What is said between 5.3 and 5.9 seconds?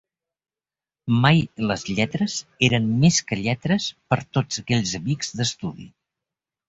d'estudi.